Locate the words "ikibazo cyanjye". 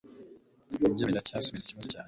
1.65-1.99